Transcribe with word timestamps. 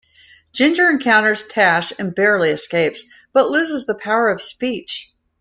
Ginger 0.51 0.89
encounters 0.89 1.45
Tash 1.45 1.93
and 1.99 2.15
barely 2.15 2.49
escapes, 2.49 3.03
but 3.33 3.51
loses 3.51 3.85
the 3.85 3.93
power 3.93 4.29
of 4.29 4.41
speech. 4.41 5.13